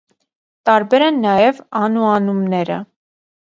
Տարբեր 0.69 1.05
են 1.09 1.21
նաեւ 1.27 1.61
անուանումները։ 1.83 2.83